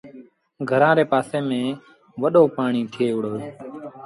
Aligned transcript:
گھرآݩ 0.69 0.97
ري 0.97 1.05
پآسي 1.11 1.39
ميݩ 1.49 1.77
وڏو 2.21 2.43
پآڻيٚ 2.55 2.89
ٿئي 2.93 3.07
وُهڙو۔ 3.17 3.33